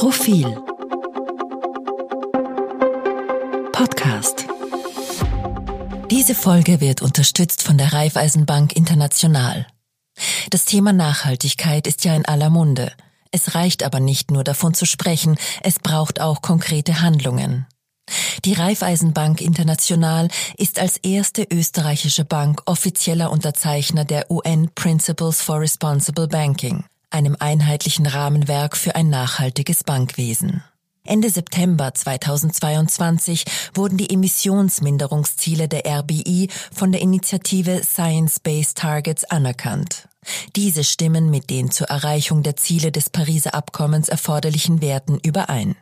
[0.00, 0.46] Profil
[3.70, 4.46] Podcast
[6.10, 9.66] Diese Folge wird unterstützt von der Raiffeisenbank International.
[10.48, 12.92] Das Thema Nachhaltigkeit ist ja in aller Munde.
[13.30, 17.66] Es reicht aber nicht nur davon zu sprechen, es braucht auch konkrete Handlungen.
[18.46, 26.26] Die Raiffeisenbank International ist als erste österreichische Bank offizieller Unterzeichner der UN Principles for Responsible
[26.26, 30.62] Banking, einem einheitlichen Rahmenwerk für ein nachhaltiges Bankwesen.
[31.04, 40.08] Ende September 2022 wurden die Emissionsminderungsziele der RBI von der Initiative Science-Based Targets anerkannt.
[40.56, 45.76] Diese stimmen mit den zur Erreichung der Ziele des Pariser Abkommens erforderlichen Werten überein.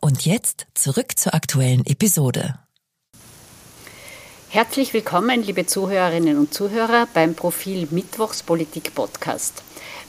[0.00, 2.58] Und jetzt zurück zur aktuellen Episode.
[4.52, 9.62] Herzlich willkommen, liebe Zuhörerinnen und Zuhörer, beim Profil Mittwochs Politik Podcast.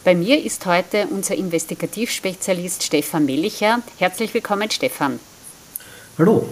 [0.03, 3.83] Bei mir ist heute unser Investigativspezialist Stefan Mellicher.
[3.99, 5.19] Herzlich willkommen, Stefan.
[6.17, 6.49] Hallo.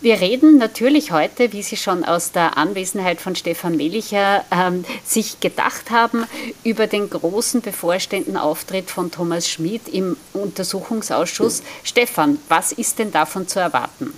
[0.00, 5.38] Wir reden natürlich heute, wie Sie schon aus der Anwesenheit von Stefan Melicher ähm, sich
[5.38, 6.26] gedacht haben,
[6.64, 11.62] über den großen bevorstehenden Auftritt von Thomas Schmid im Untersuchungsausschuss.
[11.84, 14.12] Stefan, was ist denn davon zu erwarten?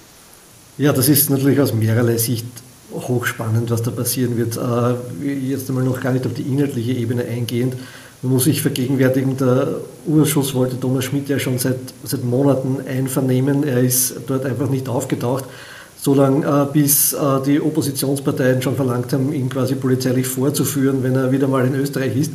[0.76, 2.46] Ja, das ist natürlich aus mehrerlei Sicht
[2.92, 4.56] hochspannend, was da passieren wird.
[4.56, 7.74] Äh, jetzt einmal noch gar nicht auf die inhaltliche Ebene eingehend.
[8.22, 13.64] Man muss sich vergegenwärtigen, der Urschuss wollte Thomas Schmidt ja schon seit, seit Monaten einvernehmen.
[13.64, 15.44] Er ist dort einfach nicht aufgetaucht
[16.04, 21.14] so lange äh, bis äh, die Oppositionsparteien schon verlangt haben, ihn quasi polizeilich vorzuführen, wenn
[21.14, 22.32] er wieder mal in Österreich ist.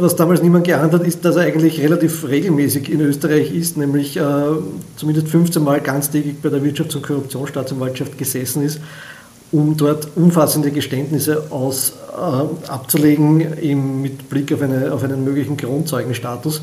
[0.00, 4.16] Was damals niemand geahnt hat, ist, dass er eigentlich relativ regelmäßig in Österreich ist, nämlich
[4.16, 4.22] äh,
[4.96, 8.80] zumindest 15 Mal ganztägig bei der Wirtschafts- und Korruptionsstaatsanwaltschaft gesessen ist,
[9.52, 15.58] um dort umfassende Geständnisse aus, äh, abzulegen, eben mit Blick auf, eine, auf einen möglichen
[15.58, 16.62] Grundzeugenstatus.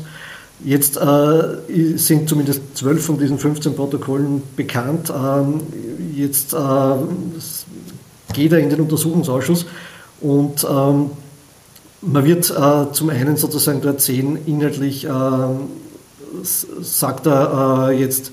[0.64, 5.12] Jetzt äh, sind zumindest zwölf von diesen 15 Protokollen bekannt.
[5.14, 5.60] Ähm,
[6.12, 6.56] jetzt äh,
[8.32, 9.64] geht er in den Untersuchungsausschuss
[10.20, 11.10] und ähm,
[12.00, 15.68] man wird äh, zum einen sozusagen dort sehen, inhaltlich ähm,
[16.42, 18.32] sagt er äh, jetzt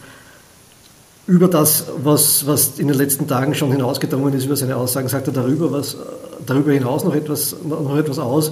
[1.27, 5.27] über das, was, was in den letzten Tagen schon hinausgedrungen ist, über seine Aussagen, sagt
[5.27, 5.97] er darüber, was,
[6.45, 8.51] darüber hinaus noch etwas, noch etwas aus.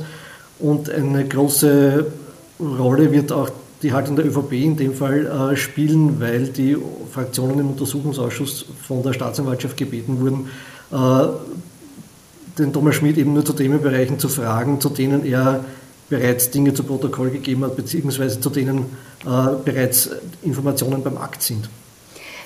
[0.59, 2.05] Und eine große
[2.59, 3.49] Rolle wird auch
[3.83, 6.77] die Haltung der ÖVP in dem Fall äh, spielen, weil die
[7.11, 10.49] Fraktionen im Untersuchungsausschuss von der Staatsanwaltschaft gebeten wurden,
[10.91, 11.27] äh,
[12.57, 15.63] den Thomas Schmidt eben nur zu Themenbereichen zu fragen, zu denen er
[16.09, 18.85] bereits Dinge zu Protokoll gegeben hat, beziehungsweise zu denen
[19.25, 20.09] äh, bereits
[20.43, 21.69] Informationen beim Akt sind.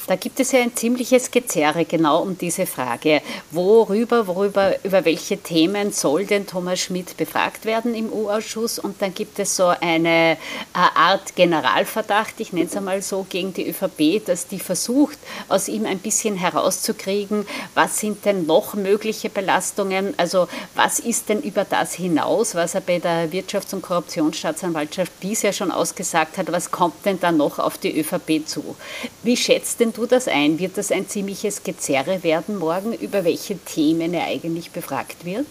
[0.08, 3.22] Da gibt es ja ein ziemliches Gezerre genau um diese Frage.
[3.52, 8.80] Worüber, worüber, über welche Themen soll denn Thomas Schmidt befragt werden im U-Ausschuss?
[8.80, 10.38] Und dann gibt es so eine äh,
[10.74, 15.18] Art Generalverdacht, ich nenne es einmal so, gegen die ÖVP, dass die versucht,
[15.50, 20.14] aus ihm ein bisschen herauszukriegen, was sind denn noch mögliche Belastungen?
[20.16, 25.52] Also was ist denn über das hinaus, was er bei der Wirtschafts- und Korruptionsstaatsanwaltschaft bisher
[25.52, 28.78] schon ausgesagt hat, was kommt denn da noch auf die ÖVP zu?
[29.24, 30.60] Wie schätzt denn du das ein?
[30.60, 35.46] Wird das ein ziemliches Gezerre werden morgen, über welche Themen er eigentlich befragt wird?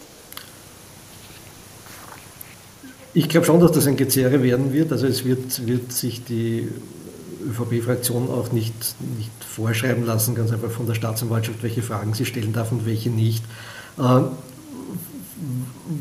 [3.13, 4.91] Ich glaube schon, dass das ein Gezerre werden wird.
[4.91, 6.67] Also es wird, wird sich die
[7.47, 8.73] ÖVP-Fraktion auch nicht,
[9.17, 13.09] nicht vorschreiben lassen, ganz einfach von der Staatsanwaltschaft, welche Fragen sie stellen darf und welche
[13.09, 13.43] nicht.
[13.97, 14.21] Äh,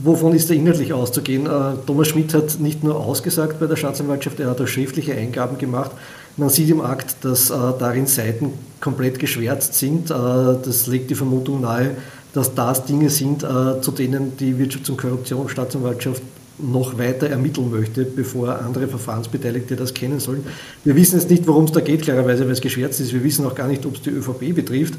[0.02, 1.46] wovon ist da inhaltlich auszugehen?
[1.46, 5.58] Äh, Thomas Schmidt hat nicht nur ausgesagt bei der Staatsanwaltschaft, er hat auch schriftliche Eingaben
[5.58, 5.92] gemacht.
[6.36, 10.10] Man sieht im Akt, dass äh, darin Seiten komplett geschwärzt sind.
[10.10, 11.92] Äh, das legt die Vermutung nahe,
[12.34, 16.22] dass das Dinge sind, äh, zu denen die Wirtschafts- und Korruptionsstaatsanwaltschaft
[16.58, 20.44] noch weiter ermitteln möchte, bevor andere Verfahrensbeteiligte das kennen sollen.
[20.84, 23.12] Wir wissen jetzt nicht, worum es da geht, klarerweise, weil es geschwärzt ist.
[23.12, 24.94] Wir wissen auch gar nicht, ob es die ÖVP betrifft.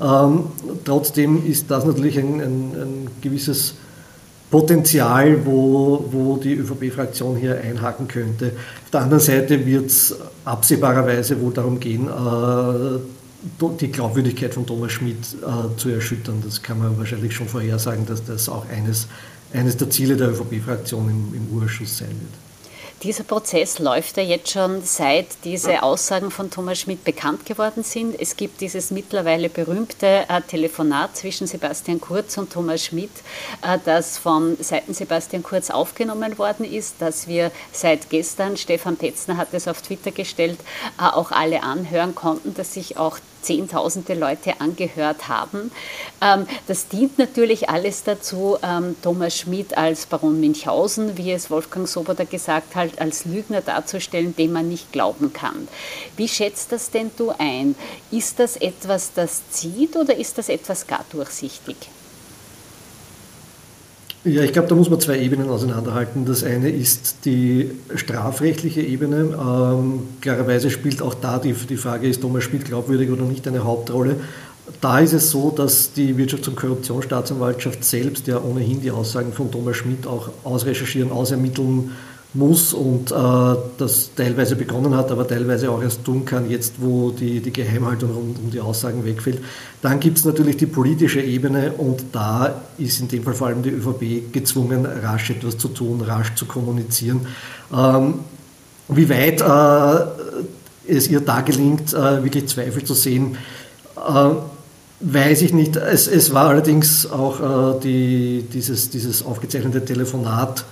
[0.00, 0.44] Ähm,
[0.84, 3.74] trotzdem ist das natürlich ein, ein, ein gewisses
[4.52, 8.52] Potenzial, wo, wo die ÖVP-Fraktion hier einhaken könnte.
[8.84, 10.14] Auf der anderen Seite wird es
[10.44, 16.42] absehbarerweise wohl darum gehen, äh, die Glaubwürdigkeit von Thomas Schmidt äh, zu erschüttern.
[16.44, 19.08] Das kann man wahrscheinlich schon vorhersagen, dass das auch eines,
[19.54, 22.51] eines der Ziele der ÖVP-Fraktion im, im Urschuss sein wird.
[23.02, 28.14] Dieser Prozess läuft ja jetzt schon seit diese Aussagen von Thomas Schmidt bekannt geworden sind.
[28.20, 33.10] Es gibt dieses mittlerweile berühmte äh, Telefonat zwischen Sebastian Kurz und Thomas Schmidt,
[33.62, 39.36] äh, das von Seiten Sebastian Kurz aufgenommen worden ist, dass wir seit gestern, Stefan Petzner
[39.36, 40.60] hat es auf Twitter gestellt,
[41.00, 45.70] äh, auch alle anhören konnten, dass sich auch Zehntausende Leute angehört haben.
[46.20, 51.88] Ähm, das dient natürlich alles dazu, ähm, Thomas Schmidt als Baron Münchhausen, wie es Wolfgang
[51.88, 55.68] Soboda gesagt hat, als Lügner darzustellen, dem man nicht glauben kann.
[56.16, 57.74] Wie schätzt das denn du ein?
[58.10, 61.76] Ist das etwas, das zieht oder ist das etwas gar durchsichtig?
[64.24, 66.24] Ja, ich glaube, da muss man zwei Ebenen auseinanderhalten.
[66.24, 69.36] Das eine ist die strafrechtliche Ebene.
[69.36, 73.64] Ähm, klarerweise spielt auch da die, die Frage, ist Thomas Schmidt glaubwürdig oder nicht, eine
[73.64, 74.16] Hauptrolle.
[74.80, 79.50] Da ist es so, dass die Wirtschafts- und Korruptionsstaatsanwaltschaft selbst ja ohnehin die Aussagen von
[79.50, 81.90] Thomas Schmidt auch ausrecherchieren, ausermitteln
[82.34, 83.14] muss und äh,
[83.78, 88.10] das teilweise begonnen hat, aber teilweise auch erst tun kann, jetzt wo die, die Geheimhaltung
[88.10, 89.40] um, um die Aussagen wegfällt.
[89.82, 93.62] Dann gibt es natürlich die politische Ebene und da ist in dem Fall vor allem
[93.62, 97.26] die ÖVP gezwungen, rasch etwas zu tun, rasch zu kommunizieren.
[97.72, 98.14] Ähm,
[98.88, 103.36] wie weit äh, es ihr da gelingt, äh, wirklich Zweifel zu sehen,
[103.96, 104.30] äh,
[105.00, 105.76] weiß ich nicht.
[105.76, 110.64] Es, es war allerdings auch äh, die, dieses, dieses aufgezeichnete Telefonat,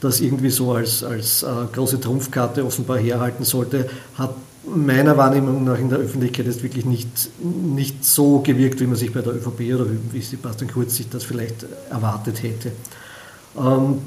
[0.00, 4.34] das irgendwie so als, als äh, große Trumpfkarte offenbar herhalten sollte, hat
[4.66, 7.08] meiner Wahrnehmung nach in der Öffentlichkeit jetzt wirklich nicht,
[7.42, 11.24] nicht so gewirkt, wie man sich bei der ÖVP oder wie Sebastian Kurz sich das
[11.24, 12.72] vielleicht erwartet hätte.
[13.56, 13.98] Ähm,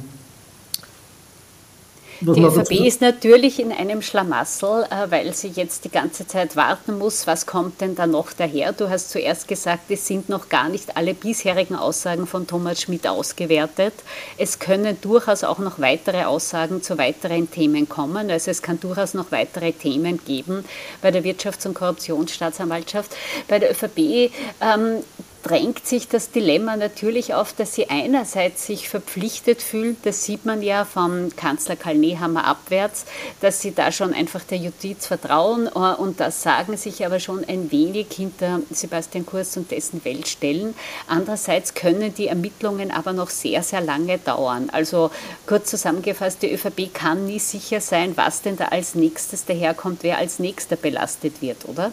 [2.22, 6.56] was die ÖVP ist natürlich in einem Schlamassel, äh, weil sie jetzt die ganze Zeit
[6.56, 8.74] warten muss, was kommt denn da noch daher.
[8.74, 13.08] Du hast zuerst gesagt, es sind noch gar nicht alle bisherigen Aussagen von Thomas Schmidt
[13.08, 13.94] ausgewertet.
[14.38, 18.30] Es können durchaus auch noch weitere Aussagen zu weiteren Themen kommen.
[18.30, 20.66] Also es kann durchaus noch weitere Themen geben
[21.02, 23.16] bei der Wirtschafts- und Korruptionsstaatsanwaltschaft.
[23.48, 24.32] Bei der ÖVP
[24.62, 25.04] ähm,
[25.44, 30.62] drängt sich das Dilemma natürlich auf, dass sie einerseits sich verpflichtet fühlt, das sieht man
[30.62, 33.06] ja vom Kanzler Karl Nehammer abwärts,
[33.42, 37.44] dass sie da schon einfach der Justiz vertrauen äh, und das sagen sich aber schon
[37.46, 40.76] ein wenig hinter Sebastian Kurz und dessen Welt stellen.
[41.08, 44.70] Andererseits können die Ermittlungen aber noch sehr, sehr lange dauern.
[44.72, 45.12] Also
[45.46, 50.18] kurz zusammengefasst, die ÖVP kann nie sicher sein, was denn da als nächstes daherkommt, wer
[50.18, 51.92] als nächster belastet wird, oder?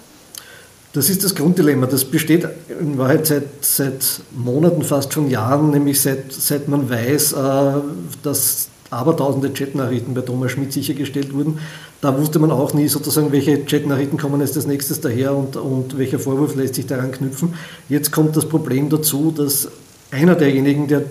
[0.96, 1.86] Das ist das Grunddilemma.
[1.86, 2.48] Das besteht
[2.80, 7.36] in Wahrheit seit, seit Monaten, fast schon Jahren, nämlich seit, seit man weiß, äh,
[8.22, 11.58] dass abertausende Chatnachrichten bei Thomas Schmidt sichergestellt wurden.
[12.00, 15.98] Da wusste man auch nie sozusagen, welche Chatnachrichten kommen als das nächstes daher und, und
[15.98, 17.52] welcher Vorwurf lässt sich daran knüpfen.
[17.90, 19.68] Jetzt kommt das Problem dazu, dass
[20.10, 21.02] einer derjenigen, der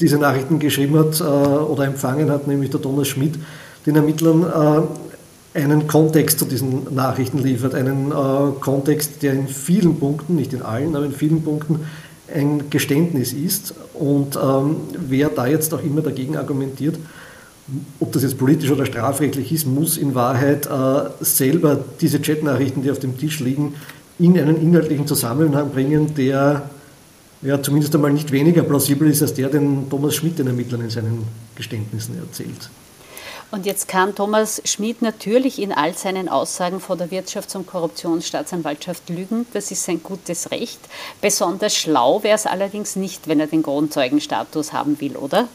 [0.00, 3.34] diese Nachrichten geschrieben hat äh, oder empfangen hat, nämlich der Thomas Schmidt,
[3.84, 5.09] den Ermittlern äh,
[5.54, 10.62] einen Kontext zu diesen Nachrichten liefert, einen äh, Kontext, der in vielen Punkten, nicht in
[10.62, 11.80] allen, aber in vielen Punkten
[12.32, 13.74] ein Geständnis ist.
[13.94, 16.96] Und ähm, wer da jetzt auch immer dagegen argumentiert,
[17.98, 22.90] ob das jetzt politisch oder strafrechtlich ist, muss in Wahrheit äh, selber diese Chatnachrichten, die
[22.90, 23.74] auf dem Tisch liegen,
[24.18, 26.70] in einen inhaltlichen Zusammenhang bringen, der
[27.42, 30.90] ja, zumindest einmal nicht weniger plausibel ist als der, den Thomas Schmidt den Ermittlern in
[30.90, 31.24] seinen
[31.54, 32.68] Geständnissen erzählt.
[33.52, 39.08] Und jetzt kann Thomas Schmid natürlich in all seinen Aussagen vor der Wirtschafts- und Korruptionsstaatsanwaltschaft
[39.08, 39.44] lügen.
[39.52, 40.78] Das ist sein gutes Recht.
[41.20, 45.48] Besonders schlau wäre es allerdings nicht, wenn er den Kronzeugenstatus haben will, oder?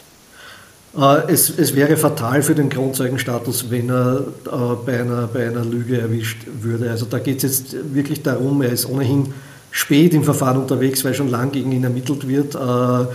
[0.98, 5.64] Äh, es, es, wäre fatal für den Kronzeugenstatus, wenn er äh, bei, einer, bei einer
[5.64, 6.92] Lüge erwischt würde.
[6.92, 9.34] Also da geht es jetzt wirklich darum, er ist ohnehin
[9.72, 12.56] spät im Verfahren unterwegs, weil schon lang gegen ihn ermittelt wird.
[12.56, 13.14] Äh,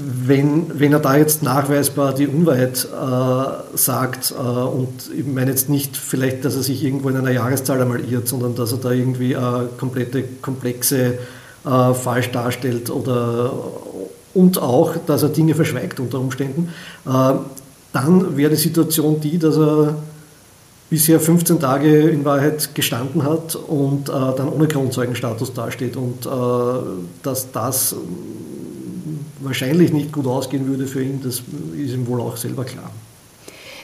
[0.00, 5.68] wenn, wenn er da jetzt nachweisbar die Unwahrheit äh, sagt, äh, und ich meine jetzt
[5.68, 8.92] nicht vielleicht, dass er sich irgendwo in einer Jahreszahl einmal irrt, sondern dass er da
[8.92, 9.40] irgendwie äh,
[9.78, 11.18] komplette Komplexe
[11.64, 13.52] äh, falsch darstellt oder
[14.34, 16.72] und auch, dass er Dinge verschweigt unter Umständen,
[17.06, 17.32] äh,
[17.92, 19.94] dann wäre die Situation die, dass er
[20.90, 26.26] bisher 15 Tage in Wahrheit gestanden hat und äh, dann ohne Kronzeugenstatus dasteht und
[27.22, 27.94] dass das
[29.40, 31.42] wahrscheinlich nicht gut ausgehen würde für ihn, das
[31.76, 32.90] ist ihm wohl auch selber klar.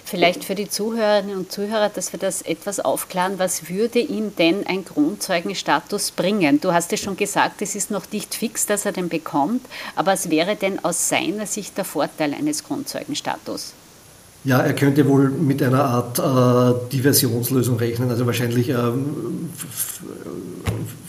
[0.07, 3.39] Vielleicht für die Zuhörerinnen und Zuhörer, dass wir das etwas aufklären.
[3.39, 6.61] Was würde ihm denn ein Grundzeugenstatus bringen?
[6.61, 9.65] Du hast ja schon gesagt, es ist noch nicht fix, dass er den bekommt,
[9.97, 13.73] aber was wäre denn aus seiner Sicht der Vorteil eines Grundzeugenstatus?
[14.45, 18.11] Ja, er könnte wohl mit einer Art äh, Diversionslösung rechnen.
[18.11, 19.49] Also wahrscheinlich, ähm,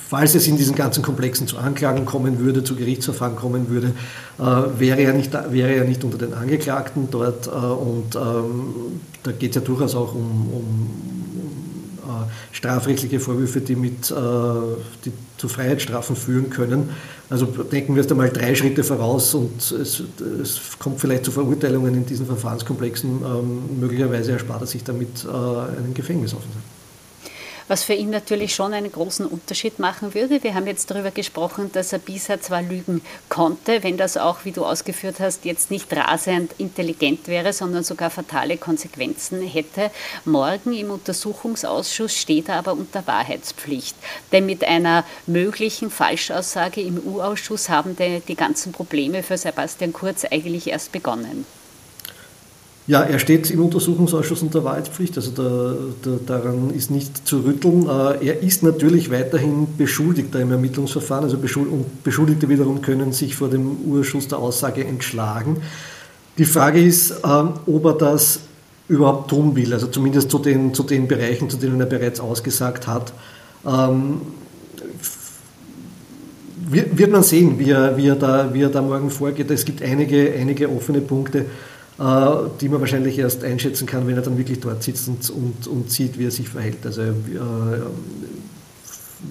[0.09, 3.91] falls es in diesen ganzen Komplexen zu Anklagen kommen würde, zu Gerichtsverfahren kommen würde,
[4.39, 9.31] äh, wäre, er nicht, wäre er nicht unter den Angeklagten dort äh, und ähm, da
[9.33, 11.14] geht es ja durchaus auch um, um, äh,
[12.51, 14.15] strafrechtliche Vorwürfe, die, mit, äh,
[15.05, 16.89] die zu Freiheitsstrafen führen können.
[17.29, 20.03] Also denken wir erst einmal drei Schritte voraus und es,
[20.41, 23.21] es kommt vielleicht zu Verurteilungen in diesen Verfahrenskomplexen.
[23.23, 26.74] Ähm, möglicherweise erspart er sich damit äh, einen Gefängnisaufenthalt
[27.67, 30.43] was für ihn natürlich schon einen großen Unterschied machen würde.
[30.43, 34.51] Wir haben jetzt darüber gesprochen, dass er bisher zwar lügen konnte, wenn das auch, wie
[34.51, 39.91] du ausgeführt hast, jetzt nicht rasend intelligent wäre, sondern sogar fatale Konsequenzen hätte.
[40.25, 43.95] Morgen im Untersuchungsausschuss steht er aber unter Wahrheitspflicht.
[44.31, 50.25] Denn mit einer möglichen Falschaussage im U-Ausschuss haben die, die ganzen Probleme für Sebastian Kurz
[50.25, 51.45] eigentlich erst begonnen.
[52.87, 57.87] Ja, er steht im Untersuchungsausschuss unter Wahrheitspflicht, also da, da, daran ist nicht zu rütteln.
[57.87, 61.37] Äh, er ist natürlich weiterhin Beschuldigter im Ermittlungsverfahren, also
[62.03, 65.57] Beschuldigte wiederum können sich vor dem Urschuss der Aussage entschlagen.
[66.37, 68.41] Die Frage ist, ähm, ob er das
[68.87, 72.85] überhaupt tun will, also zumindest zu den, zu den Bereichen, zu denen er bereits ausgesagt
[72.85, 73.13] hat.
[73.65, 74.21] Ähm,
[76.69, 79.49] wird man sehen, wie er, wie, er da, wie er da morgen vorgeht.
[79.51, 81.45] Es gibt einige, einige offene Punkte.
[81.97, 85.67] Äh, die man wahrscheinlich erst einschätzen kann, wenn er dann wirklich dort sitzt und, und,
[85.67, 86.85] und sieht, wie er sich verhält.
[86.85, 87.13] Also äh,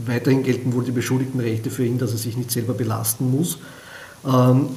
[0.07, 3.59] weiterhin gelten wohl die Beschuldigtenrechte für ihn, dass er sich nicht selber belasten muss.
[4.27, 4.71] Ähm,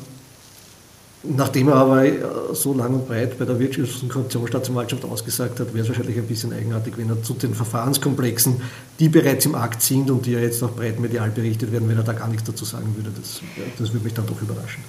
[1.24, 2.13] Nachdem er aber äh,
[2.53, 6.27] so lang und breit bei der Wirtschafts- und Korruptionsstaatsanwaltschaft ausgesagt hat, wäre es wahrscheinlich ein
[6.27, 8.62] bisschen eigenartig, wenn er zu den Verfahrenskomplexen,
[9.00, 11.98] die bereits im Akt sind und die ja jetzt auch breit medial berichtet werden, wenn
[11.98, 13.10] er da gar nichts dazu sagen würde.
[13.20, 13.41] Das,
[13.79, 14.84] das würde mich dann doch überraschen.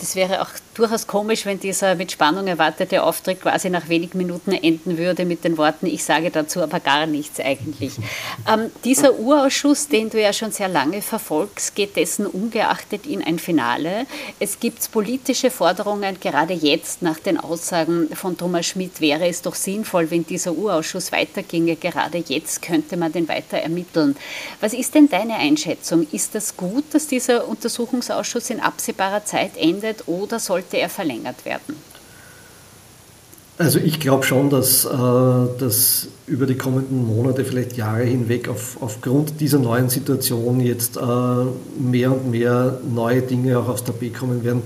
[0.00, 4.52] Das wäre auch durchaus komisch, wenn dieser mit Spannung erwartete Auftritt quasi nach wenigen Minuten
[4.52, 7.92] enden würde mit den Worten, ich sage dazu aber gar nichts eigentlich.
[8.50, 13.38] Ähm, dieser Urausschuss, den du ja schon sehr lange verfolgst, geht dessen ungeachtet in ein
[13.38, 14.06] Finale.
[14.38, 19.54] Es gibt politische Forderungen, gerade jetzt nach den Aussagen von Thomas Schmidt wäre es doch
[19.54, 21.76] sinnvoll, wenn dieser Urausschuss weiterginge.
[21.76, 24.16] Gerade jetzt könnte man den weiter ermitteln.
[24.60, 26.06] Was ist denn deine Einschätzung?
[26.10, 29.89] Ist das gut, dass dieser Untersuchungsausschuss in absehbarer Zeit endet?
[29.90, 31.76] Beendet oder sollte er verlängert werden?
[33.58, 34.88] Also ich glaube schon, dass, äh,
[36.26, 41.00] über die kommenden Monate, vielleicht Jahre hinweg, auf, aufgrund dieser neuen Situation jetzt äh,
[41.78, 44.62] mehr und mehr neue Dinge auch aufs Tapet kommen werden,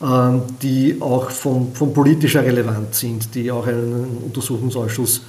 [0.00, 5.22] äh, die auch von, von politischer Relevanz sind, die auch einen Untersuchungsausschuss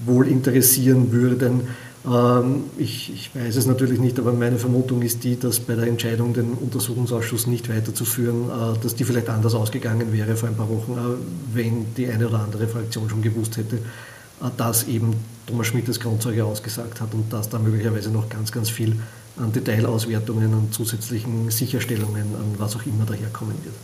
[0.00, 1.68] wohl interessieren würden.
[2.06, 5.88] Ähm, ich, ich, weiß es natürlich nicht, aber meine Vermutung ist die, dass bei der
[5.88, 10.68] Entscheidung, den Untersuchungsausschuss nicht weiterzuführen, äh, dass die vielleicht anders ausgegangen wäre vor ein paar
[10.68, 15.14] Wochen, äh, wenn die eine oder andere Fraktion schon gewusst hätte, äh, dass eben
[15.46, 18.96] Thomas Schmidt als Grundzeuge ausgesagt hat und dass da möglicherweise noch ganz, ganz viel
[19.36, 23.74] an Detailauswertungen, an zusätzlichen Sicherstellungen, an was auch immer daherkommen wird.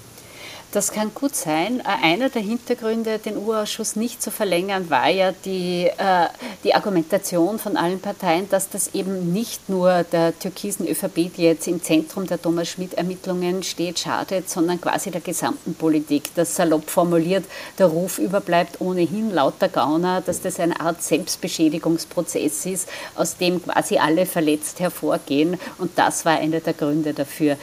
[0.73, 1.81] Das kann gut sein.
[1.81, 6.29] Äh, einer der Hintergründe, den Urausschuss nicht zu verlängern, war ja die, äh,
[6.65, 11.69] die Argumentation von allen Parteien, dass das eben nicht nur der türkisen ÖVP, die jetzt
[11.69, 16.31] im Zentrum der Thomas Schmidt-Ermittlungen steht, schadet, sondern quasi der gesamten Politik.
[16.37, 17.45] Das salopp formuliert,
[17.79, 23.99] der Ruf überbleibt ohnehin lauter Gauner, dass das eine Art Selbstbeschädigungsprozess ist, aus dem quasi
[23.99, 25.61] alle verletzt hervorgehen.
[25.77, 27.59] Und das war einer der Gründe dafür.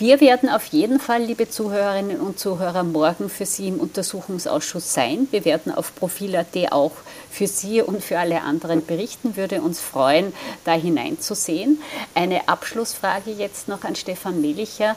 [0.00, 5.28] Wir werden auf jeden Fall, liebe Zuhörerinnen und Zuhörer, morgen für Sie im Untersuchungsausschuss sein.
[5.30, 6.92] Wir werden auf Profil.at auch
[7.30, 9.36] für Sie und für alle anderen berichten.
[9.36, 10.32] Würde uns freuen,
[10.64, 11.82] da hineinzusehen.
[12.14, 14.96] Eine Abschlussfrage jetzt noch an Stefan Melicher.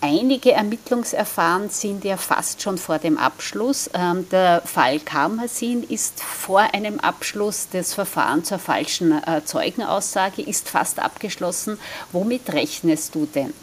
[0.00, 3.88] Einige Ermittlungserfahren sind ja fast schon vor dem Abschluss.
[3.94, 7.68] Ähm, der Fall Karmasin ist vor einem Abschluss.
[7.70, 11.78] Das Verfahren zur falschen äh, Zeugenaussage ist fast abgeschlossen.
[12.10, 13.54] Womit rechnest du denn?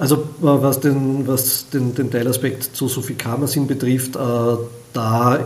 [0.00, 4.56] Also äh, was den, was den, den Teilaspekt zu Sophie Kamersin betrifft, äh,
[4.94, 5.44] da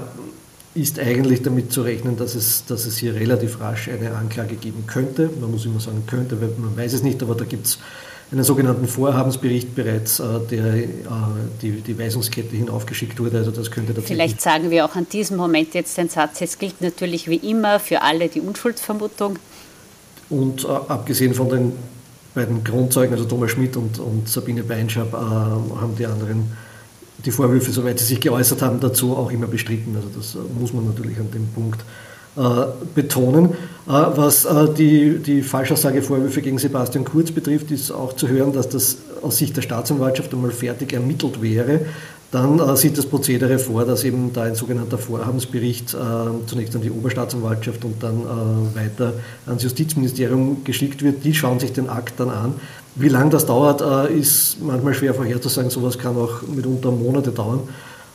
[0.74, 4.84] ist eigentlich damit zu rechnen, dass es, dass es hier relativ rasch eine Anklage geben
[4.86, 5.28] könnte.
[5.40, 7.78] Man muss immer sagen könnte, weil man weiß es nicht, aber da gibt es
[8.30, 10.86] einen sogenannten Vorhabensbericht bereits, äh, der äh,
[11.60, 13.38] die, die Weisungskette hinaufgeschickt wurde.
[13.38, 16.80] Also das könnte Vielleicht sagen wir auch an diesem Moment jetzt den Satz, es gilt
[16.80, 19.36] natürlich wie immer für alle die Unschuldsvermutung.
[20.30, 21.72] Und äh, abgesehen von den
[22.34, 26.52] bei den Grundzeugen, also Thomas Schmidt und, und Sabine Beinschab, äh, haben die anderen
[27.24, 29.96] die Vorwürfe, soweit sie sich geäußert haben, dazu auch immer bestritten.
[29.96, 31.80] Also das äh, muss man natürlich an dem Punkt
[32.36, 33.50] äh, betonen.
[33.86, 38.68] Äh, was äh, die, die Falschaussagevorwürfe gegen Sebastian Kurz betrifft, ist auch zu hören, dass
[38.68, 41.82] das aus Sicht der Staatsanwaltschaft einmal fertig ermittelt wäre.
[42.34, 45.96] Dann äh, sieht das Prozedere vor, dass eben da ein sogenannter Vorhabensbericht äh,
[46.48, 49.12] zunächst an die Oberstaatsanwaltschaft und dann äh, weiter
[49.46, 51.22] ans Justizministerium geschickt wird.
[51.24, 52.54] Die schauen sich den Akt dann an.
[52.96, 55.70] Wie lange das dauert, äh, ist manchmal schwer vorherzusagen.
[55.70, 57.60] Sowas kann auch mitunter Monate dauern.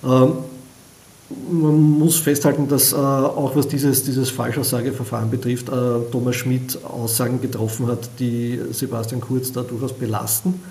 [0.03, 0.33] Ähm,
[1.49, 5.71] man muss festhalten, dass äh, auch was dieses, dieses Falschaussageverfahren betrifft, äh,
[6.11, 10.61] Thomas Schmidt Aussagen getroffen hat, die Sebastian Kurz da durchaus belasten.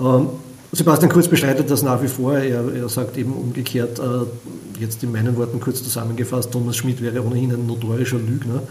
[0.00, 0.30] Ähm,
[0.72, 2.36] Sebastian Kurz bestreitet das nach wie vor.
[2.36, 7.24] Er, er sagt eben umgekehrt, äh, jetzt in meinen Worten kurz zusammengefasst, Thomas Schmidt wäre
[7.24, 8.62] ohnehin ein notorischer Lügner.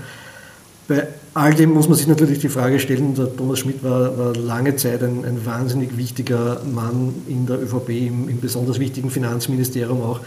[0.88, 4.36] Bei all dem muss man sich natürlich die Frage stellen, der Thomas Schmidt war, war
[4.36, 10.02] lange Zeit ein, ein, wahnsinnig wichtiger Mann in der ÖVP, im, im besonders wichtigen Finanzministerium
[10.02, 10.20] auch.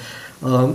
[0.44, 0.74] Ähm,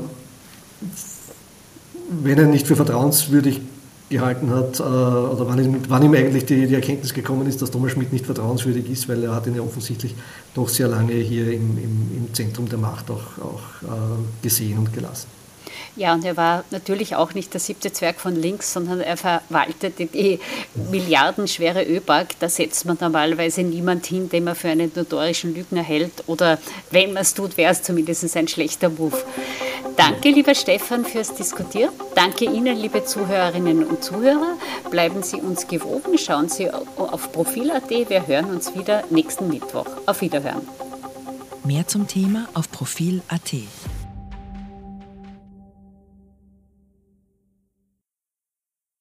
[2.24, 3.62] wenn er nicht für vertrauenswürdig
[4.10, 7.72] gehalten hat, äh, oder wann ihm, wann ihm eigentlich die, die, Erkenntnis gekommen ist, dass
[7.72, 10.14] Thomas Schmidt nicht vertrauenswürdig ist, weil er hat ihn ja offensichtlich
[10.54, 14.94] doch sehr lange hier im, im, im Zentrum der Macht auch, auch äh, gesehen und
[14.94, 15.28] gelassen.
[15.96, 20.06] Ja, und er war natürlich auch nicht der siebte Zwerg von links, sondern er verwaltete
[20.06, 20.40] die
[20.92, 22.28] milliardenschwere ÖBAG.
[22.40, 26.24] Da setzt man normalerweise niemand hin, den man für einen notorischen Lügner hält.
[26.28, 26.60] Oder
[26.92, 29.18] wenn man es tut, wäre es zumindest ein schlechter Move.
[29.98, 31.94] Danke, lieber Stefan, fürs Diskutieren.
[32.16, 34.58] Danke Ihnen, liebe Zuhörerinnen und Zuhörer.
[34.92, 36.18] Bleiben Sie uns gewogen.
[36.18, 37.90] Schauen Sie auf Profil.at.
[37.90, 39.88] Wir hören uns wieder nächsten Mittwoch.
[40.06, 40.68] Auf Wiederhören.
[41.64, 43.54] Mehr zum Thema auf Profil.at.